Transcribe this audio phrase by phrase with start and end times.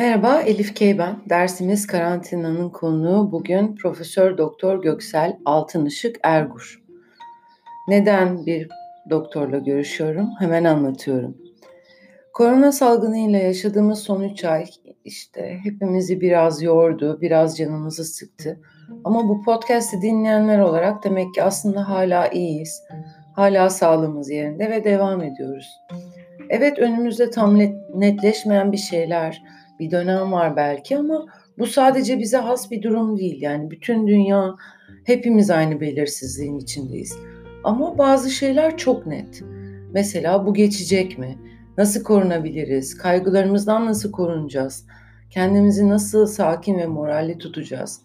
[0.00, 1.16] Merhaba, Elif Key ben.
[1.28, 6.82] Dersimiz karantinanın konuğu bugün Profesör Doktor Göksel Altınışık Ergur.
[7.88, 8.68] Neden bir
[9.10, 10.28] doktorla görüşüyorum?
[10.38, 11.36] Hemen anlatıyorum.
[12.32, 14.64] Korona salgınıyla yaşadığımız son 3 ay
[15.04, 18.60] işte hepimizi biraz yordu, biraz canımızı sıktı.
[19.04, 22.82] Ama bu podcast'i dinleyenler olarak demek ki aslında hala iyiyiz.
[23.36, 25.68] Hala sağlığımız yerinde ve devam ediyoruz.
[26.50, 27.58] Evet önümüzde tam
[27.94, 29.42] netleşmeyen bir şeyler,
[29.80, 31.26] bir dönem var belki ama
[31.58, 33.42] bu sadece bize has bir durum değil.
[33.42, 34.54] Yani bütün dünya
[35.04, 37.18] hepimiz aynı belirsizliğin içindeyiz.
[37.64, 39.42] Ama bazı şeyler çok net.
[39.92, 41.38] Mesela bu geçecek mi?
[41.78, 42.96] Nasıl korunabiliriz?
[42.96, 44.86] Kaygılarımızdan nasıl korunacağız?
[45.30, 48.00] Kendimizi nasıl sakin ve moralli tutacağız?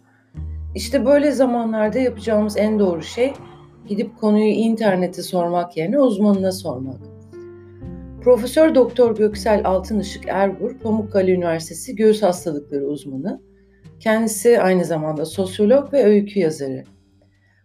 [0.75, 3.33] İşte böyle zamanlarda yapacağımız en doğru şey
[3.87, 7.14] gidip konuyu internete sormak yerine uzmanına sormak.
[8.25, 13.41] Profesör Doktor Göksel Altınışık Ergur, Pamukkale Üniversitesi Göğüs Hastalıkları uzmanı.
[13.99, 16.83] Kendisi aynı zamanda sosyolog ve öykü yazarı.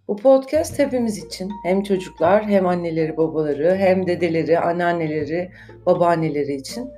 [0.09, 5.51] Bu podcast hepimiz için hem çocuklar hem anneleri babaları hem dedeleri, anneanneleri,
[5.87, 6.89] babaanneleri için.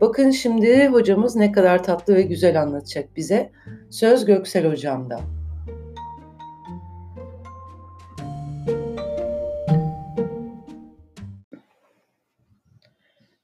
[0.00, 3.50] Bakın şimdi hocamız ne kadar tatlı ve güzel anlatacak bize.
[3.90, 5.20] Söz Göksel hocamda.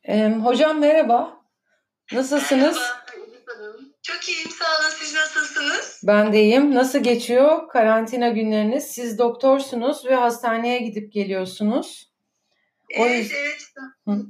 [0.08, 1.40] Ee, hocam merhaba.
[2.12, 2.76] Nasılsınız?
[2.76, 3.04] Merhaba.
[4.02, 4.90] Çok iyiyim sağ olun.
[4.90, 6.00] Siz nasılsınız?
[6.02, 6.74] Ben de iyiyim.
[6.74, 8.84] Nasıl geçiyor karantina günleriniz?
[8.84, 12.12] Siz doktorsunuz ve hastaneye gidip geliyorsunuz.
[12.98, 13.62] O evet, evet.
[14.08, 14.26] Hı.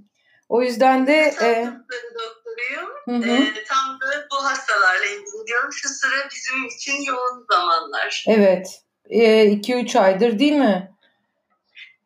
[0.48, 1.32] O yüzden de...
[1.32, 1.74] Sağlık e...
[2.14, 2.90] doktoruyum.
[3.04, 3.42] Hı hı.
[3.42, 5.72] E, tam da bu hastalarla ilgileniyorum.
[5.72, 8.24] Şu sıra bizim için yoğun zamanlar.
[8.28, 8.82] Evet.
[9.10, 10.94] 2-3 e, aydır değil mi?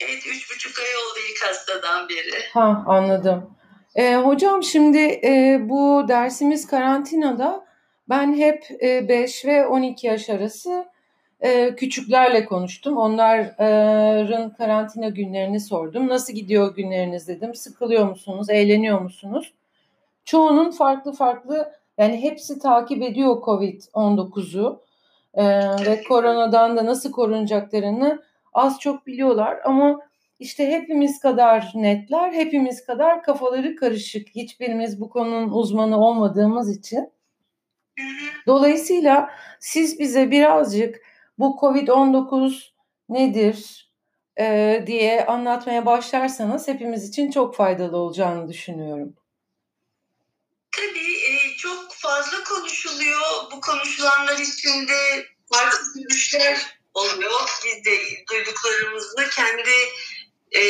[0.01, 2.45] Evet, üç buçuk ay oldu ilk hastadan beri.
[2.53, 3.58] Ha, anladım.
[3.99, 7.65] E, hocam şimdi e, bu dersimiz karantinada
[8.09, 10.87] ben hep e, 5 ve 12 yaş arası
[11.41, 12.97] e, küçüklerle konuştum.
[12.97, 16.09] Onların karantina günlerini sordum.
[16.09, 17.55] Nasıl gidiyor günleriniz dedim.
[17.55, 18.51] Sıkılıyor musunuz?
[18.51, 19.55] Eğleniyor musunuz?
[20.25, 24.81] Çoğunun farklı farklı yani hepsi takip ediyor Covid-19'u
[25.35, 25.45] e,
[25.87, 28.23] ve koronadan da nasıl korunacaklarını
[28.55, 30.01] az çok biliyorlar ama
[30.39, 34.29] işte hepimiz kadar netler, hepimiz kadar kafaları karışık.
[34.29, 37.13] Hiçbirimiz bu konunun uzmanı olmadığımız için.
[38.47, 41.01] Dolayısıyla siz bize birazcık
[41.39, 42.71] bu COVID-19
[43.09, 43.89] nedir
[44.41, 49.15] e, diye anlatmaya başlarsanız hepimiz için çok faydalı olacağını düşünüyorum.
[50.77, 53.21] Tabii e, çok fazla konuşuluyor.
[53.53, 57.61] Bu konuşulanlar içinde farklı görüşler oluyor.
[57.65, 57.99] Biz de
[58.31, 59.71] duyduklarımızı kendi
[60.53, 60.63] e,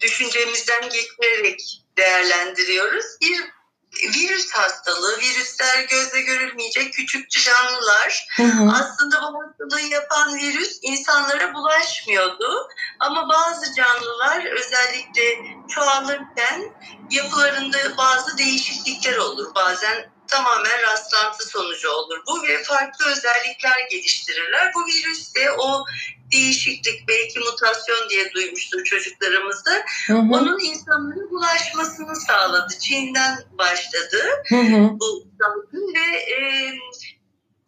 [0.00, 1.60] düşüncemizden getirerek
[1.96, 3.04] değerlendiriyoruz.
[3.20, 3.58] Bir
[4.02, 8.26] virüs hastalığı, virüsler gözle görülmeyecek küçük canlılar.
[8.36, 8.70] Hı hı.
[8.70, 12.68] Aslında bu hastalığı yapan virüs insanlara bulaşmıyordu.
[13.00, 15.22] Ama bazı canlılar özellikle
[15.68, 16.72] çoğalırken
[17.10, 19.54] yapılarında bazı değişiklikler olur.
[19.54, 24.72] Bazen tamamen rastlantı sonucu olur bu ve farklı özellikler geliştirirler.
[24.74, 25.84] Bu virüs de o
[26.32, 29.70] değişiklik belki mutasyon diye duymuştur çocuklarımızda.
[30.06, 30.18] Hı hı.
[30.18, 32.78] Onun insanlara bulaşmasını sağladı.
[32.78, 34.90] Çin'den başladı hı hı.
[35.00, 36.72] bu salgın ve e,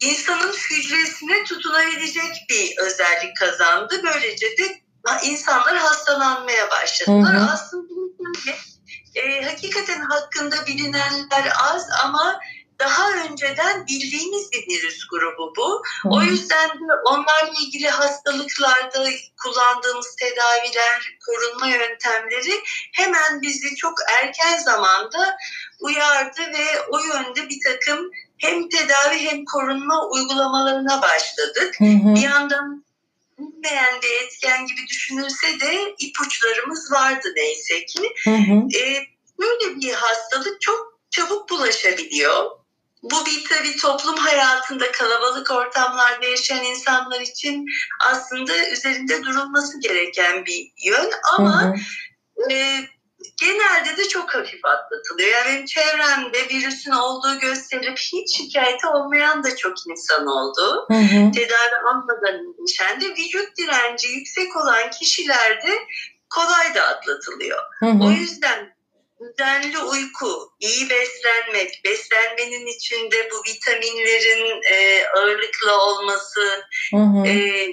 [0.01, 4.01] insanın hücresine tutunabilecek bir özellik kazandı.
[4.03, 4.81] Böylece de
[5.23, 7.33] insanlar hastalanmaya başladılar.
[7.33, 7.49] Hı hı.
[7.53, 7.91] Aslında
[9.15, 12.39] e, hakikaten hakkında bilinenler az ama
[12.81, 15.83] daha önceden bildiğimiz bir virüs grubu bu.
[16.03, 16.09] Hı.
[16.09, 19.09] O yüzden de onlarla ilgili hastalıklarda
[19.43, 22.63] kullandığımız tedaviler, korunma yöntemleri
[22.93, 25.37] hemen bizi çok erken zamanda
[25.79, 31.75] uyardı ve o yönde bir takım hem tedavi hem korunma uygulamalarına başladık.
[31.77, 32.15] Hı hı.
[32.15, 32.85] Bir yandan
[33.41, 38.13] bilinmeyen bir etken gibi düşünülse de ipuçlarımız vardı neyse ki.
[38.23, 38.77] Hı hı.
[38.77, 39.07] Ee,
[39.39, 42.51] böyle bir hastalık çok çabuk bulaşabiliyor.
[43.03, 47.65] Bu bir tabii toplum hayatında kalabalık ortamlarda yaşayan insanlar için
[47.99, 52.51] aslında üzerinde durulması gereken bir yön ama hı hı.
[52.51, 52.79] E,
[53.41, 55.29] genelde de çok hafif atlatılıyor.
[55.29, 60.85] Yani benim çevremde virüsün olduğu gösterip hiç şikayeti olmayan da çok insan oldu.
[60.91, 61.31] Hı hı.
[61.31, 65.71] Tedavi almadan iyileşen de vücut direnci yüksek olan kişilerde
[66.29, 67.59] kolay da atlatılıyor.
[67.79, 68.03] Hı hı.
[68.03, 68.75] O yüzden
[69.21, 76.41] düzenli uyku, iyi beslenmek, beslenmenin içinde bu vitaminlerin e, ağırlıklı olması,
[76.93, 77.27] hı hı.
[77.27, 77.65] E,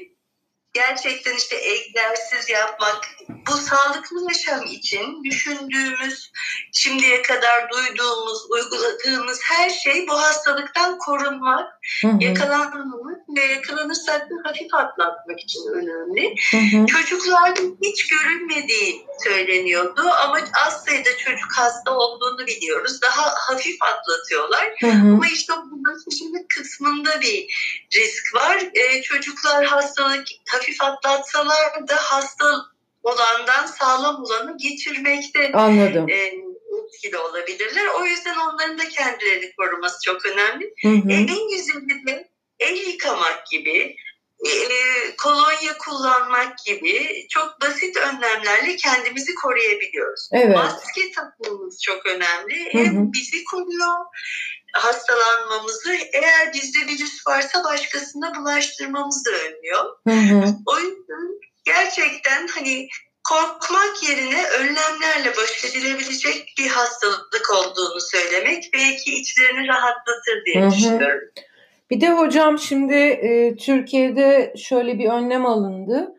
[0.78, 6.32] gerçekten işte egzersiz yapmak, bu sağlıklı yaşam için düşündüğümüz,
[6.72, 11.66] şimdiye kadar duyduğumuz, uyguladığımız her şey bu hastalıktan korunmak,
[12.02, 12.16] hı hı.
[12.20, 16.34] yakalanmamak ve yakalanırsak da hafif atlatmak için önemli.
[16.50, 16.86] Hı hı.
[16.86, 23.02] Çocuklarda hiç görülmediği söyleniyordu ama az sayıda çocuk hasta olduğunu biliyoruz.
[23.02, 24.68] Daha hafif atlatıyorlar.
[24.80, 25.12] Hı hı.
[25.12, 27.46] Ama işte bu bulaşıcılık kısmında bir
[27.94, 28.62] risk var.
[28.74, 32.44] Ee, çocuklar hastalık hafif atlatsalar da hasta
[33.02, 36.08] olandan sağlam olanı geçirmekte Anladım.
[36.08, 36.32] E,
[36.88, 37.86] etkili olabilirler.
[38.00, 40.74] O yüzden onların da kendilerini koruması çok önemli.
[40.82, 41.12] Hı hı.
[41.12, 42.28] Elin yüzünde
[42.60, 43.96] el yıkamak gibi,
[44.46, 44.52] e,
[45.16, 50.28] kolonya kullanmak gibi çok basit önlemlerle kendimizi koruyabiliyoruz.
[50.32, 50.56] Evet.
[50.56, 52.72] Maske takmamız çok önemli.
[52.72, 52.82] Hı hı.
[52.82, 53.96] Hem bizi koruyor
[54.72, 59.84] hastalanmamızı eğer bizde virüs varsa başkasına bulaştırmamızı önlüyor.
[60.08, 60.54] Hı hı.
[60.66, 62.88] O yüzden gerçekten hani
[63.28, 70.70] korkmak yerine önlemlerle baş edilebilecek bir hastalık olduğunu söylemek belki içlerini rahatlatır diye hı hı.
[70.70, 71.28] düşünüyorum.
[71.90, 76.14] Bir de hocam şimdi e, Türkiye'de şöyle bir önlem alındı.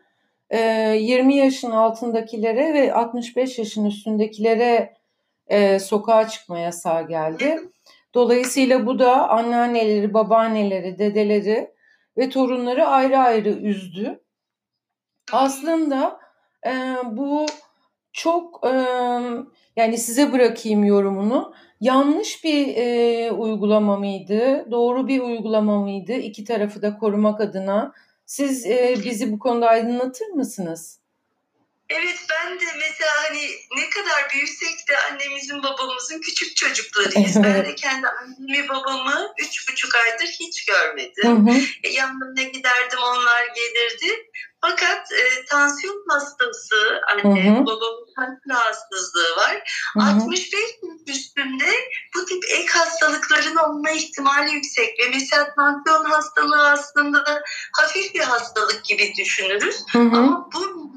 [0.50, 0.60] E,
[1.00, 4.96] 20 yaşın altındakilere ve 65 yaşın üstündekilere
[5.46, 7.60] e, sokağa çıkma yasağı geldi.
[8.14, 11.70] Dolayısıyla bu da anneanneleri, babaanneleri, dedeleri
[12.16, 14.20] ve torunları ayrı ayrı üzdü.
[15.32, 16.20] Aslında
[16.66, 16.70] e,
[17.04, 17.46] bu
[18.12, 18.72] çok e,
[19.76, 21.54] yani size bırakayım yorumunu.
[21.80, 24.66] Yanlış bir e, uygulama mıydı?
[24.70, 26.12] Doğru bir uygulama mıydı?
[26.12, 27.92] İki tarafı da korumak adına.
[28.26, 31.00] Siz e, bizi bu konuda aydınlatır mısınız?
[31.88, 33.42] Evet ben de mesela hani
[33.76, 37.36] ne kadar büyüsek de annemizin babamızın küçük çocuklarıyız.
[37.36, 37.44] Evet.
[37.44, 41.46] Ben de kendi annemi babamı üç buçuk aydır hiç görmedim.
[41.46, 41.60] Hı hı.
[41.82, 44.30] E, yanlarına giderdim onlar gelirdi.
[44.60, 47.66] Fakat e, tansiyon hastası anne, hı hı.
[47.66, 49.62] babamın kalp rahatsızlığı var.
[49.94, 50.04] Hı hı.
[50.04, 50.60] 65
[51.06, 51.70] üstünde
[52.14, 57.42] bu tip ek hastalıkların olma ihtimali yüksek ve mesela tansiyon hastalığı aslında
[57.80, 59.76] hafif bir hastalık gibi düşünürüz.
[59.92, 60.16] Hı hı.
[60.16, 60.90] Ama bu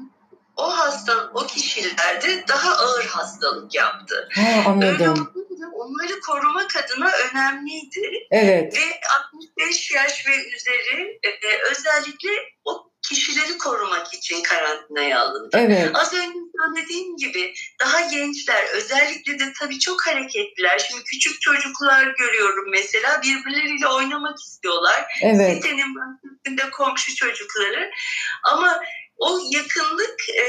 [0.56, 4.28] o hasta o kişilerde daha ağır hastalık yaptı.
[4.34, 5.32] Ha, anladım.
[5.34, 8.26] Öyle onları korumak adına önemliydi.
[8.30, 8.76] Evet.
[8.76, 12.30] Ve 65 yaş ve üzeri e, e, özellikle
[12.64, 15.56] o kişileri korumak için karantinaya alındı.
[15.60, 15.90] Evet.
[15.94, 20.78] Az önce söylediğim gibi daha gençler özellikle de tabii çok hareketliler.
[20.78, 25.04] Şimdi küçük çocuklar görüyorum mesela birbirleriyle oynamak istiyorlar.
[25.22, 25.54] Evet.
[25.56, 27.90] Sitenin bahçesinde komşu çocukları.
[28.52, 28.80] Ama
[29.16, 30.44] o yakınlık e,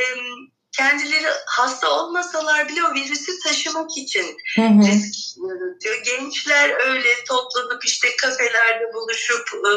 [0.77, 4.87] kendileri hasta olmasalar bile o virüsü taşımak için hı hı.
[4.87, 6.03] risk yaratıyor.
[6.03, 9.71] Gençler öyle toplanıp işte kafelerde buluşup e,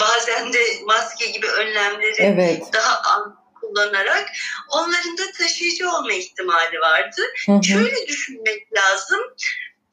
[0.00, 2.72] bazen de maske gibi önlemleri evet.
[2.72, 4.30] daha an kullanarak
[4.68, 7.22] onların da taşıyıcı olma ihtimali vardı.
[7.46, 7.64] Hı hı.
[7.64, 9.20] Şöyle düşünmek lazım.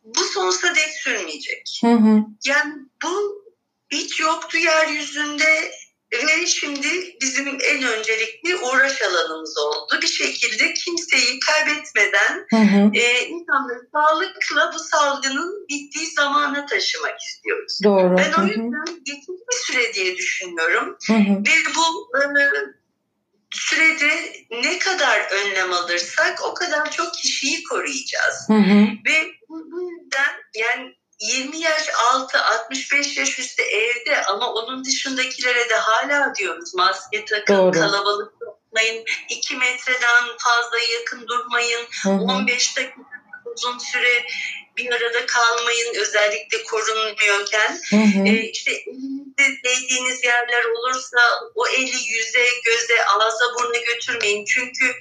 [0.04, 1.80] Bu sonsuza dek sürmeyecek.
[1.84, 2.20] Hı hı.
[2.46, 2.74] Yani
[3.04, 3.44] bu
[3.92, 5.72] hiç yoktu yeryüzünde
[6.14, 10.00] ve şimdi bizim en öncelikli uğraş alanımız oldu.
[10.02, 12.92] Bir şekilde kimseyi kaybetmeden hı hı.
[12.94, 17.80] E, insanları sağlıkla bu salgının bittiği zamana taşımak istiyoruz.
[17.84, 18.18] Doğru.
[18.18, 20.98] Ben o yüzden geçici bir süre diye düşünüyorum.
[21.08, 21.38] Hı hı.
[21.38, 22.24] Ve bu e,
[23.52, 28.48] sürede ne kadar önlem alırsak o kadar çok kişiyi koruyacağız.
[28.48, 28.88] Hı hı.
[29.06, 35.76] Ve bu yüzden yani 20 yaş altı 65 yaş üstü evde ama onun dışındakilere de
[35.76, 37.72] hala diyoruz maske takın Doğru.
[37.72, 42.22] kalabalık tutmayın 2 metreden fazla yakın durmayın hı hı.
[42.22, 43.02] 15 dakika
[43.56, 44.26] uzun süre
[44.78, 48.28] bir arada kalmayın özellikle korunmuyorken hı hı.
[48.28, 51.20] E, işte elinizde değdiğiniz yerler olursa
[51.56, 54.96] o eli yüze göze ağza burnu götürmeyin çünkü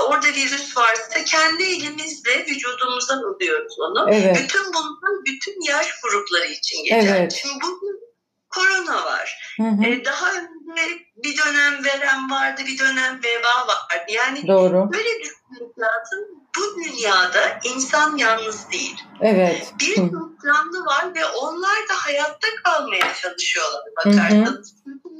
[0.00, 4.06] orada virüs varsa kendi elimizle vücudumuza alıyoruz onu.
[4.10, 4.36] Evet.
[4.42, 7.16] Bütün bunlar bütün yaş grupları için geçer.
[7.20, 7.40] Evet.
[7.42, 8.02] Şimdi bugün
[8.50, 9.56] korona var.
[9.56, 9.84] Hı hı.
[9.84, 10.82] Ee, daha önce
[11.16, 14.12] bir dönem verem vardı, bir dönem veba vardı.
[14.12, 14.92] Yani Doğru.
[14.92, 16.20] böyle düşünmek lazım
[16.56, 18.96] bu dünyada insan yalnız değil.
[19.20, 19.72] Evet.
[19.80, 19.96] Bir
[20.44, 24.74] canlı var ve onlar da hayatta kalmaya çalışıyorlar bakarsanız.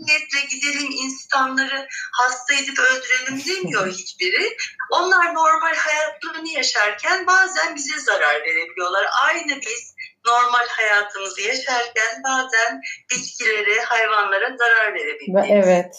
[0.06, 4.56] Niyetle gidelim insanları hasta edip öldürelim demiyor hiçbiri.
[4.90, 9.06] Onlar normal hayatlarını yaşarken bazen bize zarar verebiliyorlar.
[9.22, 9.94] Aynı biz
[10.26, 12.80] normal hayatımızı yaşarken bazen
[13.10, 15.50] bitkilere, hayvanlara zarar verebiliyoruz.
[15.50, 15.94] Evet.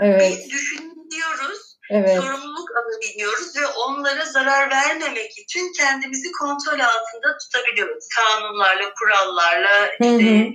[0.00, 0.20] Evet.
[0.20, 2.16] Biz düşünüyoruz evet.
[2.16, 8.04] sorumluluk alabiliyoruz ve onlara zarar vermemek için kendimizi kontrol altında tutabiliyoruz.
[8.16, 10.52] Kanunlarla, kurallarla, işte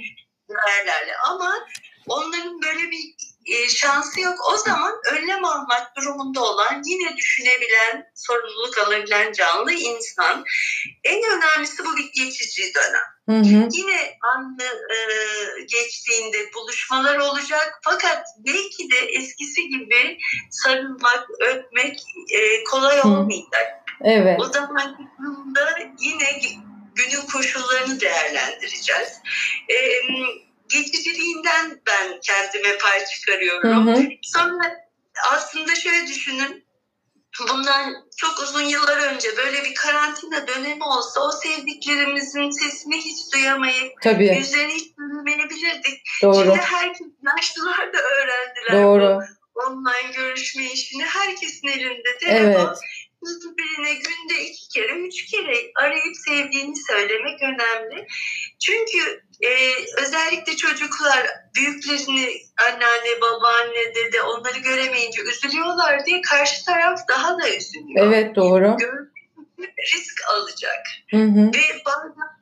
[0.49, 1.67] değerlerle ama
[2.07, 4.35] onların böyle bir e, şansı yok.
[4.53, 10.43] O zaman önlem almak durumunda olan yine düşünebilen, sorumluluk alabilen canlı insan.
[11.03, 13.15] En önemlisi bu bir geçici dönem.
[13.29, 13.69] Hı hı.
[13.71, 14.97] Yine anlı e,
[15.61, 20.17] geçtiğinde buluşmalar olacak fakat belki de eskisi gibi
[20.49, 21.99] sarılmak, öpmek
[22.33, 23.71] e, kolay olmayacak.
[24.03, 24.39] Evet.
[24.39, 24.97] O zaman
[25.99, 26.41] yine
[26.95, 29.09] günün koşullarını değerlendireceğiz.
[29.69, 29.75] E,
[30.69, 33.87] geçiciliğinden ben kendime pay çıkarıyorum.
[33.87, 34.07] Hı hı.
[34.23, 34.85] Sonra
[35.31, 36.65] aslında şöyle düşünün.
[37.49, 44.01] Bundan çok uzun yıllar önce böyle bir karantina dönemi olsa o sevdiklerimizin sesini hiç duyamayıp
[44.01, 44.35] Tabii.
[44.37, 46.01] yüzlerini hiç görmeyebilirdik.
[46.21, 46.35] Doğru.
[46.35, 47.07] Şimdi herkes
[47.37, 49.19] yaşlılar da öğrendiler Doğru.
[49.55, 51.03] bu online görüşme işini.
[51.03, 52.61] Herkesin elinde telefon.
[52.61, 52.77] Evet
[53.57, 58.07] birine günde iki kere, üç kere arayıp sevdiğini söylemek önemli.
[58.65, 59.49] Çünkü e,
[60.01, 62.29] özellikle çocuklar büyüklerini
[62.67, 68.07] anneanne, babaanne, dede onları göremeyince üzülüyorlar diye karşı taraf daha da üzülüyor.
[68.07, 68.77] Evet doğru.
[69.93, 70.85] Risk alacak.
[71.11, 71.47] Hı hı.
[71.47, 72.34] Ve bazen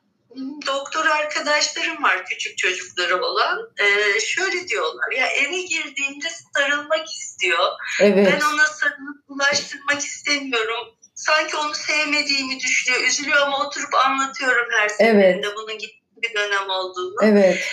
[0.66, 3.58] doktor arkadaşlarım var küçük çocukları olan.
[3.78, 7.68] Ee, şöyle diyorlar ya eve girdiğinde sarılmak istiyor.
[8.00, 8.26] Evet.
[8.32, 10.94] Ben ona sarılıp ulaştırmak istemiyorum.
[11.14, 13.02] Sanki onu sevmediğimi düşünüyor.
[13.02, 15.56] Üzülüyor ama oturup anlatıyorum her seferinde evet.
[15.56, 17.16] bunun gittiği bir dönem olduğunu.
[17.22, 17.64] Evet.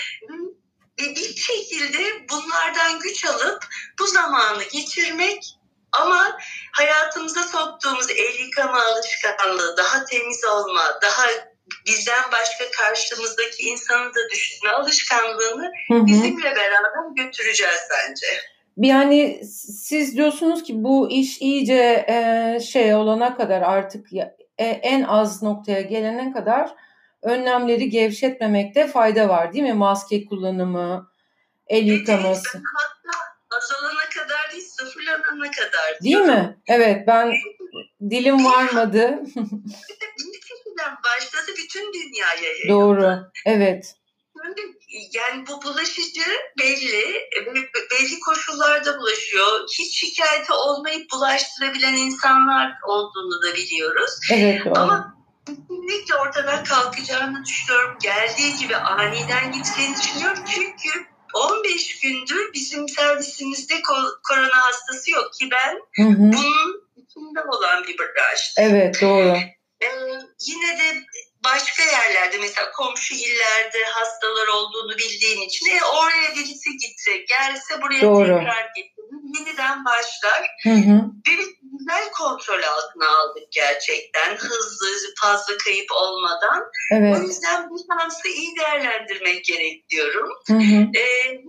[1.01, 3.65] Ve bir şekilde bunlardan güç alıp
[3.99, 5.43] bu zamanı geçirmek
[5.91, 6.37] ama
[6.71, 11.25] hayatımıza soktuğumuz el yıkama alışkanlığı, daha temiz olma, daha
[11.87, 16.05] bizden başka karşımızdaki insanı da düşünme alışkanlığını hı hı.
[16.05, 18.27] bizimle beraber götüreceğiz bence.
[18.77, 19.41] Yani
[19.85, 25.43] siz diyorsunuz ki bu iş iyice e, şey olana kadar artık ya, e, en az
[25.43, 26.75] noktaya gelene kadar
[27.21, 29.73] önlemleri gevşetmemekte fayda var değil mi?
[29.73, 31.11] Maske kullanımı,
[31.67, 32.57] el yıkaması.
[32.57, 33.17] Evet, hatta
[33.57, 35.99] azalana kadar değil sıfırlanana kadar.
[36.03, 36.57] Değil mi?
[36.67, 37.33] Evet ben
[38.09, 39.19] dilim varmadı.
[40.81, 42.69] Çin'den başladı bütün dünyaya yayıldı.
[42.69, 43.95] Doğru, evet.
[45.13, 46.21] Yani bu bulaşıcı
[46.59, 47.29] belli,
[47.91, 49.67] belli koşullarda bulaşıyor.
[49.79, 54.11] Hiç şikayeti olmayıp bulaştırabilen insanlar olduğunu da biliyoruz.
[54.31, 54.79] Evet doğru.
[54.79, 55.15] Ama
[55.47, 57.97] kesinlikle ortadan kalkacağını düşünüyorum.
[58.01, 60.43] Geldiği gibi aniden gideceğini düşünüyorum.
[60.55, 63.81] Çünkü 15 gündür bizim servisimizde
[64.29, 66.17] korona hastası yok ki ben hı hı.
[66.17, 68.53] bunun içinde olan bir branş.
[68.57, 69.37] Evet doğru.
[70.47, 71.03] Yine de
[71.43, 78.01] başka yerlerde mesela komşu illerde hastalar olduğunu bildiğim için e, oraya birisi gitse gelse buraya
[78.01, 78.25] Doğru.
[78.25, 79.01] tekrar getirir
[79.39, 80.47] yeniden başlar.
[80.63, 81.01] Hı hı.
[81.25, 81.39] Bir
[81.81, 84.87] güzel kontrol altına aldık gerçekten hızlı
[85.21, 86.63] fazla kayıp olmadan.
[86.91, 87.17] Evet.
[87.17, 90.29] O yüzden bu şansı iyi değerlendirmek gerek diyorum.
[90.47, 90.99] Hı hı.
[90.99, 91.41] Ee,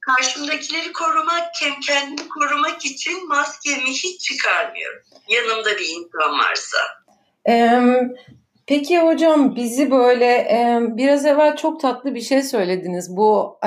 [0.00, 1.44] karşımdakileri korumak,
[1.88, 5.02] kendimi korumak için maskemi hiç çıkarmıyorum.
[5.28, 6.78] Yanımda bir insan varsa.
[8.66, 10.46] Peki hocam bizi böyle
[10.96, 13.16] biraz evvel çok tatlı bir şey söylediniz.
[13.16, 13.58] Bu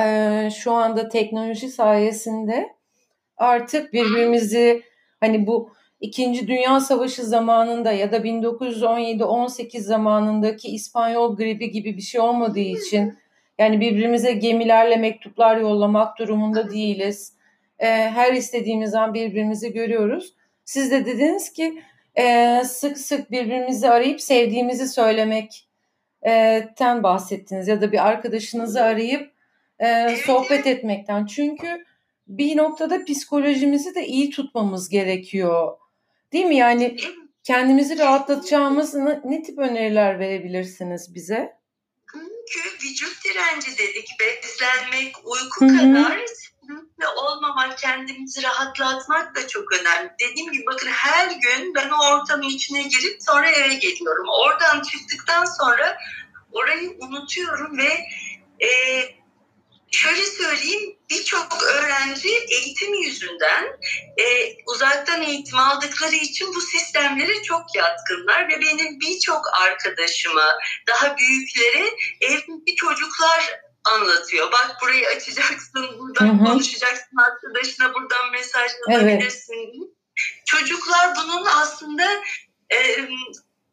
[0.55, 2.75] şu anda teknoloji sayesinde
[3.37, 4.81] artık birbirimizi
[5.19, 12.21] hani bu İkinci Dünya Savaşı zamanında ya da 1917-18 zamanındaki İspanyol gribi gibi bir şey
[12.21, 13.17] olmadığı için
[13.59, 17.33] yani birbirimize gemilerle mektuplar yollamak durumunda değiliz.
[17.77, 20.33] Her istediğimiz an birbirimizi görüyoruz.
[20.65, 21.81] Siz de dediniz ki
[22.17, 29.31] e, sık sık birbirimizi arayıp sevdiğimizi söylemekten bahsettiniz ya da bir arkadaşınızı arayıp
[29.79, 31.25] e, sohbet etmekten.
[31.25, 31.85] Çünkü
[32.27, 35.77] bir noktada psikolojimizi de iyi tutmamız gerekiyor.
[36.33, 36.55] Değil mi?
[36.55, 36.97] Yani
[37.43, 38.93] kendimizi rahatlatacağımız
[39.25, 41.55] ne, tip öneriler verebilirsiniz bize?
[42.49, 45.77] Çünkü vücut direnci dedik, beslenmek, uyku Hı-hı.
[45.77, 46.21] kadar
[46.99, 50.11] ve olmamak, kendimizi rahatlatmak da çok önemli.
[50.19, 54.25] Dediğim gibi bakın her gün ben o ortamın içine girip sonra eve geliyorum.
[54.29, 55.97] Oradan çıktıktan sonra
[56.51, 57.99] orayı unutuyorum ve
[58.65, 58.69] e,
[59.91, 63.65] şöyle söyleyeyim birçok öğrenci eğitim yüzünden
[64.17, 70.55] e, uzaktan eğitim aldıkları için bu sistemlere çok yatkınlar ve benim birçok arkadaşıma
[70.87, 71.89] daha büyüklere
[72.21, 74.51] evdeki çocuklar anlatıyor.
[74.51, 76.45] Bak burayı açacaksın, buradan Hı-hı.
[76.45, 79.53] konuşacaksın arkadaşına, buradan mesaj yazabilirsin.
[79.53, 79.95] Evet.
[80.45, 82.03] Çocuklar bunun aslında
[82.71, 83.09] e,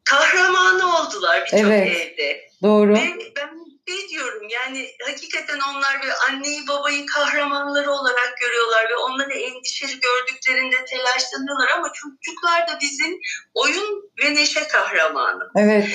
[0.04, 1.96] kahramanı oldular birçok evet.
[1.96, 2.48] evde.
[2.62, 2.94] Doğru.
[2.94, 9.32] Ve ben şey diyorum yani hakikaten onlar böyle anneyi babayı kahramanları olarak görüyorlar ve onları
[9.32, 13.18] endişeli gördüklerinde telaşlanıyorlar ama çocuklar da bizim
[13.54, 15.50] oyun ve neşe kahramanı.
[15.56, 15.88] Evet.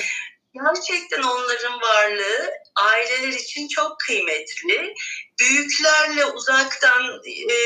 [0.54, 2.50] gerçekten onların varlığı
[2.84, 4.94] aileler için çok kıymetli.
[5.40, 7.58] Büyüklerle uzaktan e,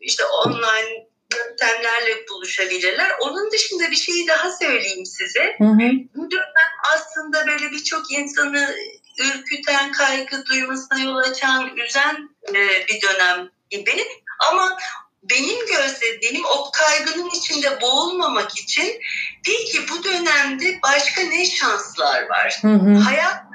[0.00, 3.12] işte online yöntemlerle buluşabilirler.
[3.20, 5.56] Onun dışında bir şeyi daha söyleyeyim size.
[5.58, 5.90] Hı hı.
[6.14, 8.76] Bu dönem aslında böyle birçok insanı
[9.18, 14.04] ürküten, kaygı duymasına yol açan, üzen e, bir dönem gibi.
[14.50, 14.76] Ama
[15.22, 19.00] benim gözlediğim o kaygının içinde boğulmamak için
[19.44, 22.58] peki bu dönemde başka ne şanslar var?
[22.62, 22.94] Hı hı.
[22.94, 23.50] Hayat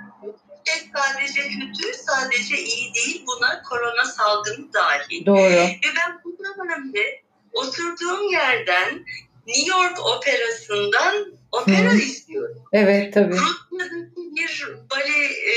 [0.95, 3.23] sadece kötü, sadece iyi değil.
[3.27, 5.25] Buna korona salgını dahil.
[5.25, 5.39] Doğru.
[5.39, 7.21] Ve ben bu dönemde
[7.53, 9.05] oturduğum yerden
[9.47, 11.97] New York Operası'ndan opera Hı.
[11.97, 12.63] izliyorum.
[12.73, 13.33] Evet tabii.
[13.33, 15.55] Rusya'daki bir bale e,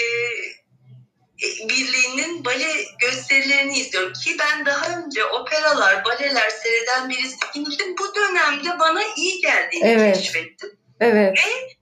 [1.69, 2.67] Birliği'nin bale
[2.99, 7.97] gösterilerini izliyorum ki ben daha önce operalar, baleler seyreden birisiydim.
[7.99, 10.17] Bu dönemde bana iyi geldiğini evet.
[10.17, 10.71] keşfettim.
[11.01, 11.39] Evet.
[11.39, 11.78] Ve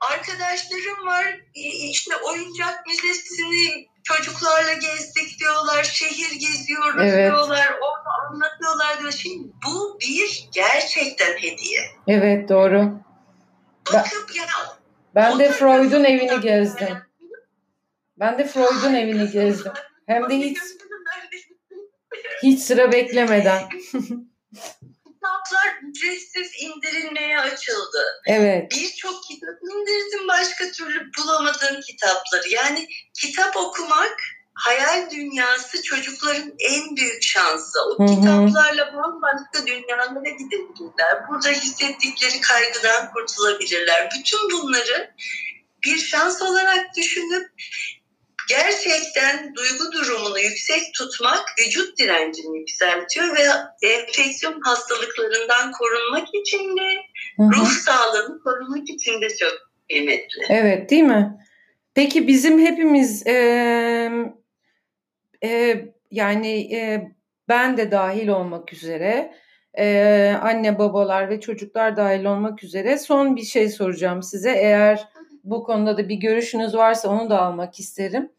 [0.00, 7.32] arkadaşlarım var işte oyuncak müzesini çocuklarla gezdik diyorlar, şehir geziyoruz evet.
[7.32, 9.12] diyorlar, orada anlatıyorlar diyor.
[9.12, 11.80] Şimdi bu bir gerçekten hediye.
[12.06, 13.00] Evet doğru.
[13.92, 14.46] Bakıp ben, ya
[15.14, 16.98] ben de Freud'un evini gezdim.
[18.18, 19.72] Ben de Freud'un evini gezdim.
[20.06, 20.58] Hem de hiç
[22.42, 23.62] hiç sıra beklemeden.
[25.20, 28.04] Kitaplar ücretsiz indirilmeye açıldı.
[28.26, 28.70] Evet.
[28.70, 32.48] Birçok kitap indirdim başka türlü bulamadığım kitapları.
[32.48, 34.16] Yani kitap okumak
[34.54, 37.78] hayal dünyası çocukların en büyük şansı.
[37.80, 38.06] O Hı-hı.
[38.06, 41.28] kitaplarla bambaşka dünyalara gidebilirler.
[41.28, 44.08] Burada hissettikleri kaygıdan kurtulabilirler.
[44.18, 45.14] Bütün bunları
[45.84, 47.50] bir şans olarak düşünüp
[48.50, 53.42] gerçekten duygu durumunu yüksek tutmak vücut direncini yükseltiyor ve
[53.88, 56.96] enfeksiyon hastalıklarından korunmak için de
[57.38, 59.52] ruh sağlığını korumak için de çok
[59.88, 60.42] kıymetli.
[60.48, 61.36] Evet değil mi?
[61.94, 63.32] Peki bizim hepimiz e,
[65.44, 67.10] e, yani e,
[67.48, 69.34] ben de dahil olmak üzere
[69.78, 74.50] e, anne babalar ve çocuklar dahil olmak üzere son bir şey soracağım size.
[74.50, 75.08] Eğer
[75.44, 78.32] bu konuda da bir görüşünüz varsa onu da almak isterim.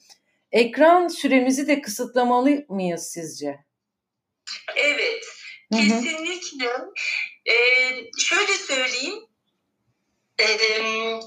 [0.52, 3.60] Ekran süremizi de kısıtlamalı mıyız sizce?
[4.76, 5.26] Evet,
[5.74, 6.70] kesinlikle.
[7.46, 9.24] Ee, şöyle söyleyeyim,
[10.40, 11.20] ee,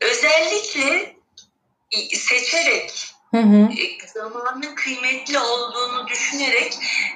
[0.00, 1.16] özellikle
[2.12, 3.68] seçerek Hı hı.
[3.72, 6.72] E, zamanın kıymetli olduğunu düşünerek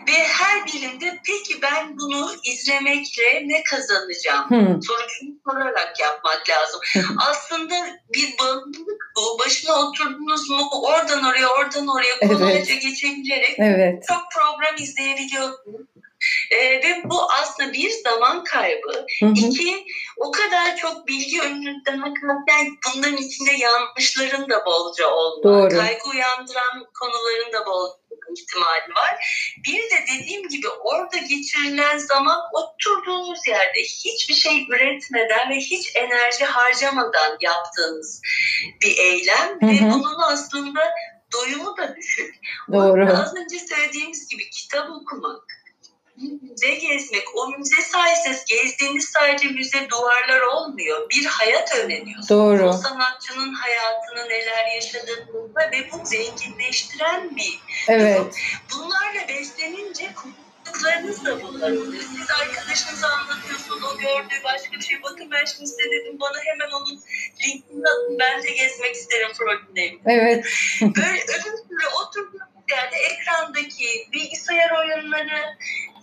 [0.09, 4.81] ve her birinde peki ben bunu izlemekle ne kazanacağım hı.
[4.83, 6.81] sorusunu sorarak yapmak lazım.
[6.93, 7.01] Hı.
[7.31, 7.75] Aslında
[8.15, 9.39] bir bağımlılık bu.
[9.39, 12.83] Başına oturdunuz mu oradan oraya oradan oraya kolayca evet.
[12.83, 14.05] geçebilerek evet.
[14.09, 15.87] çok program izleyebiliyorsunuz.
[16.51, 19.07] E, ve bu aslında bir zaman kaybı.
[19.21, 19.33] Hı hı.
[19.37, 19.85] İki,
[20.17, 25.69] o kadar çok bilgi önünden akarken bunların içinde yanlışların da bolca olma, Doğru.
[25.69, 27.91] kaygı uyandıran konuların da bol
[28.37, 29.15] ihtimali var.
[29.67, 36.45] Bir de dediğim gibi orada geçirilen zaman oturduğunuz yerde hiçbir şey üretmeden ve hiç enerji
[36.45, 38.21] harcamadan yaptığınız
[38.83, 39.71] bir eylem hı hı.
[39.71, 40.81] ve bunun aslında
[41.33, 42.35] doyumu da düşük.
[42.73, 43.13] Doğru.
[43.13, 45.43] Az önce söylediğimiz gibi kitap okumak,
[46.43, 51.11] müze gezmek, o müze sayesinde gezdiğiniz sadece müze duvarlar olmuyor.
[51.11, 52.31] Bir hayat öğreniyorsunuz.
[52.31, 52.69] Doğru.
[52.69, 58.19] O sanatçının hayatını neler yaşadığını ve bu zenginleştiren bir evet.
[58.19, 58.33] durum.
[58.75, 62.03] Bunlarla beslenince konuştuklarınız da bunlar oluyor.
[62.17, 65.03] Siz arkadaşınıza anlatıyorsunuz, o gördüğü başka bir şey.
[65.03, 67.03] Bakın ben şimdi size dedim, bana hemen onun
[67.41, 69.29] linkini atın, ben de gezmek isterim
[69.77, 69.99] evini.
[70.07, 70.45] Evet.
[70.83, 75.57] Böyle öbür türlü oturduğunuz yerde ekrandaki bilgisayar oyunları,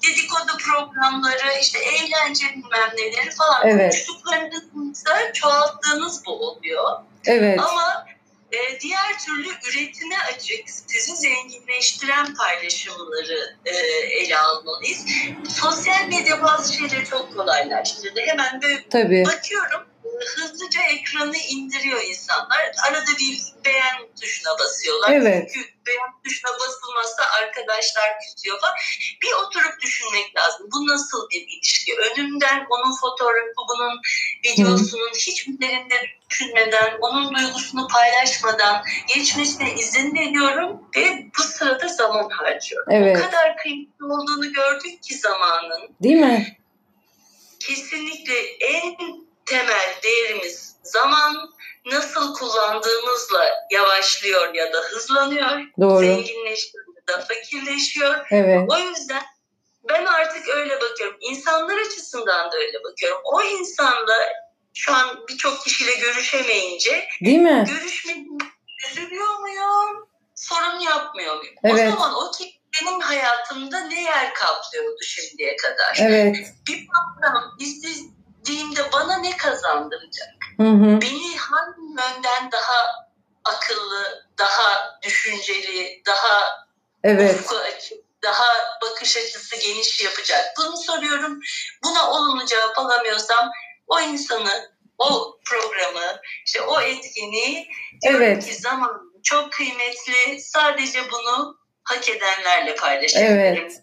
[0.07, 3.91] dedikodu programları, işte eğlence bilmem neleri falan evet.
[3.91, 6.91] konuştuklarınızı çoğalttığınız bu oluyor.
[7.25, 7.59] Evet.
[7.59, 8.05] Ama
[8.51, 13.71] e, diğer türlü üretime açık, sizi zenginleştiren paylaşımları e,
[14.05, 15.05] ele almalıyız.
[15.49, 18.19] Sosyal medya bazı şeyleri çok kolaylaştırdı.
[18.19, 19.23] Hemen böyle Tabii.
[19.25, 22.71] bakıyorum hızlıca ekranı indiriyor insanlar.
[22.87, 25.11] Arada bir beğen tuşuna basıyorlar.
[25.11, 25.51] Evet.
[25.53, 28.73] Çünkü beğen tuşuna basılmazsa arkadaşlar küsüyor falan.
[29.23, 30.69] Bir oturup düşünmek lazım.
[30.73, 31.95] Bu nasıl bir ilişki?
[31.97, 34.01] Önümden onun fotoğrafı, bunun
[34.45, 35.17] videosunun Hı.
[35.17, 35.95] hiçbirlerinde
[36.29, 38.83] düşünmeden, onun duygusunu paylaşmadan
[39.15, 42.87] geçmesine izin veriyorum ve bu sırada zaman harcıyorum.
[42.91, 43.17] Evet.
[43.17, 45.95] O kadar kıymetli olduğunu gördük ki zamanın.
[46.03, 46.57] Değil mi?
[47.59, 51.53] Kesinlikle en temel değerimiz zaman
[51.85, 55.61] nasıl kullandığımızla yavaşlıyor ya da hızlanıyor.
[55.81, 55.99] Doğru.
[55.99, 58.27] Zenginleşiyor ya da fakirleşiyor.
[58.31, 58.69] Evet.
[58.69, 59.23] O yüzden
[59.89, 61.17] ben artık öyle bakıyorum.
[61.21, 63.21] İnsanlar açısından da öyle bakıyorum.
[63.23, 64.15] O insanla
[64.73, 67.65] şu an birçok kişiyle görüşemeyince Değil mi?
[67.67, 68.37] görüşmediğimi
[68.91, 70.09] üzülüyor muyum?
[70.35, 71.55] Sorun yapmıyor muyum?
[71.63, 71.87] Evet.
[71.87, 75.97] O zaman o ki benim hayatımda ne yer kaplıyordu şimdiye kadar?
[75.99, 76.35] Evet.
[76.67, 77.55] Bir program
[78.45, 80.29] izlediğimde bana ne kazandıracak?
[80.57, 81.01] Hı hı.
[81.01, 83.05] Beni hangi yönden daha
[83.43, 86.65] akıllı, daha düşünceli, daha
[87.03, 87.35] Evet.
[87.39, 88.47] ufku açık, daha
[88.81, 90.53] bakış açısı geniş yapacak?
[90.57, 91.39] Bunu soruyorum.
[91.83, 93.51] Buna olumlu cevap alamıyorsam
[93.87, 97.67] o insanı, o programı, işte o etkinliği
[98.03, 98.45] Evet.
[98.45, 100.39] ki zaman çok kıymetli.
[100.41, 103.37] Sadece bunu hak edenlerle paylaşabilirim.
[103.37, 103.73] Evet.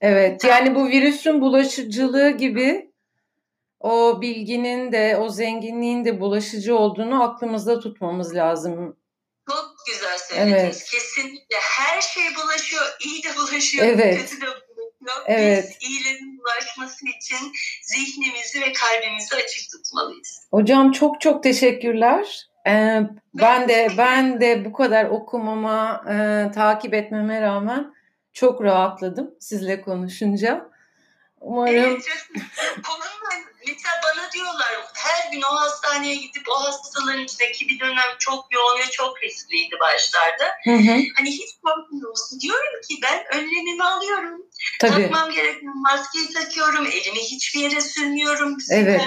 [0.00, 0.44] Evet.
[0.44, 2.90] Yani bu virüsün bulaşıcılığı gibi
[3.86, 8.96] o bilginin de o zenginliğin de bulaşıcı olduğunu aklımızda tutmamız lazım.
[9.50, 10.62] Çok güzel söylediniz.
[10.62, 10.84] Evet.
[10.90, 12.82] Kesinlikle her şey bulaşıyor.
[13.04, 14.20] iyi de bulaşıyor, Evet.
[14.20, 15.24] kötü de bulaşıyor.
[15.26, 15.76] Evet.
[15.80, 20.46] Biz iyilerin bulaşması için zihnimizi ve kalbimizi açık tutmalıyız.
[20.50, 22.46] Hocam çok çok teşekkürler.
[22.66, 23.00] Ee,
[23.34, 26.14] ben de ben de bu kadar okumama, e,
[26.54, 27.94] takip etmeme rağmen
[28.32, 30.70] çok rahatladım sizle konuşunca.
[31.40, 32.02] Umarım Evet,
[32.76, 38.54] Onunla mesela bana diyorlar her gün o hastaneye gidip o hastaların içindeki bir dönem çok
[38.54, 40.44] yoğun ve çok riskliydi başlarda.
[40.64, 42.40] hı hı, Hani hiç korkmuyor musun?
[42.40, 44.42] Diyorum ki ben önlemimi alıyorum.
[44.80, 46.86] tabii Takmam gereken maskeyi takıyorum.
[46.86, 48.56] Elimi hiçbir yere sürmüyorum.
[48.70, 49.00] Evet.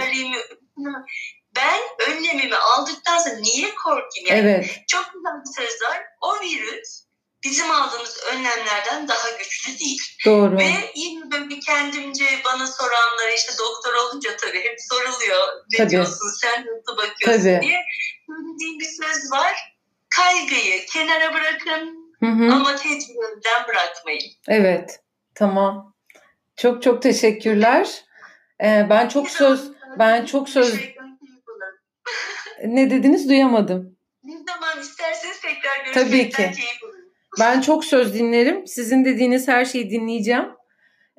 [1.55, 4.27] Ben önlemimi aldıktan sonra niye korkayım?
[4.27, 6.01] Yani evet çok güzel bir söz var.
[6.21, 7.08] O virüs
[7.43, 9.99] bizim aldığımız önlemlerden daha güçlü değil.
[10.25, 10.57] doğru.
[10.57, 15.47] Ve yine böyle kendimce bana soranlar işte doktor olunca tabii hep soruluyor.
[15.71, 15.89] Ne Tabii.
[15.89, 17.61] diyorsun sen nasıl bakıyorsun Tabii.
[17.61, 17.79] diye.
[18.27, 19.75] Söylediğim bir söz var.
[20.15, 24.31] Kaygıyı kenara bırakın Hı hı, ama tedbirden bırakmayın.
[24.47, 24.99] evet
[25.35, 25.95] tamam.
[26.57, 28.03] Çok çok teşekkürler.
[28.63, 30.75] Ee, ben çok söz ben çok söz
[32.65, 33.97] ne dediniz duyamadım.
[34.23, 36.57] Ne zaman isterseniz tekrar Tabii görüşmekten ki.
[36.61, 36.98] keyif alırım.
[37.39, 38.67] Ben çok söz dinlerim.
[38.67, 40.45] Sizin dediğiniz her şeyi dinleyeceğim.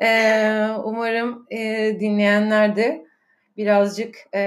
[0.02, 1.58] Ee, umarım e,
[2.00, 3.04] dinleyenler de
[3.56, 4.40] birazcık e,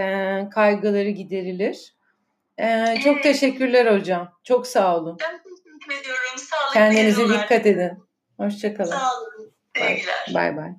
[0.54, 1.95] kaygıları giderilir.
[2.58, 3.23] Ee, çok Evet.
[3.23, 4.39] teşekkürler hocam.
[4.43, 5.17] Çok sağ olun.
[5.21, 6.38] Ben teşekkür ediyorum.
[6.38, 7.43] Sağlıklı Kendinize yıllar.
[7.43, 7.91] dikkat edin.
[8.38, 8.91] Hoşçakalın.
[8.91, 9.54] Sağ olun.
[9.78, 10.32] Sevgiler.
[10.34, 10.69] Bay bay.